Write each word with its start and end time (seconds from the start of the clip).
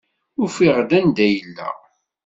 Ufiɣ-d 0.43 0.91
anda 0.97 1.21
ay 1.25 1.31
yella. 1.37 1.69